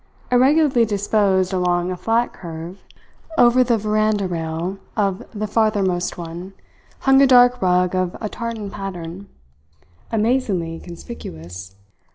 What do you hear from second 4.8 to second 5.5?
of the